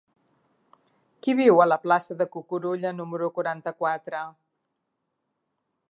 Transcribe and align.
Qui 1.25 1.35
viu 1.39 1.61
a 1.65 1.67
la 1.67 1.77
plaça 1.83 2.17
de 2.23 2.27
Cucurulla 2.37 2.95
número 3.03 3.31
quaranta-quatre? 3.37 4.27